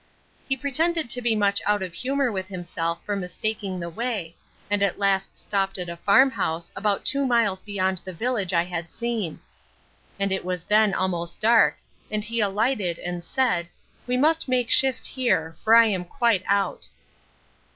[0.49, 4.35] He pretended to be much out of humour with himself for mistaking the way,
[4.67, 8.91] and at last stopped at a farmhouse, about two miles beyond the village I had
[8.91, 9.41] seen;
[10.19, 11.77] and it was then almost dark,
[12.09, 13.69] and he alighted, and said,
[14.07, 16.87] We must make shift here; for I am quite out.